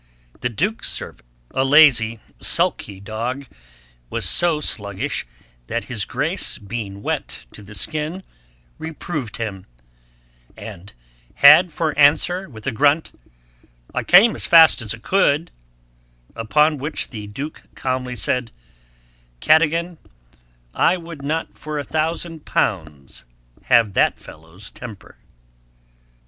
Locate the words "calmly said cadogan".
17.75-19.99